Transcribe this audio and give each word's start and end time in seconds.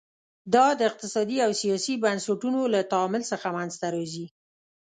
دا 0.55 0.65
د 0.79 0.81
اقتصادي 0.89 1.37
او 1.45 1.51
سیاسي 1.61 1.93
بنسټونو 2.03 2.61
له 2.73 2.81
تعامل 2.91 3.21
څخه 3.31 3.47
منځته 3.57 3.87
راځي. 3.95 4.27